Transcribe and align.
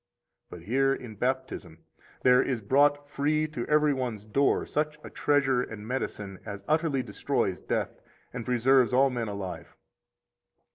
But 0.49 0.63
here 0.63 0.95
in 0.95 1.13
Baptism 1.15 1.77
there 2.23 2.41
is 2.41 2.59
brought 2.59 3.07
free 3.07 3.47
to 3.49 3.67
every 3.67 3.93
one's 3.93 4.25
door 4.25 4.65
such 4.65 4.97
a 5.03 5.11
treasure 5.11 5.61
and 5.61 5.87
medicine 5.87 6.39
as 6.43 6.63
utterly 6.67 7.03
destroys 7.03 7.59
death 7.61 8.01
and 8.33 8.43
preserves 8.43 8.93
all 8.95 9.11
men 9.11 9.27
alive. 9.27 9.75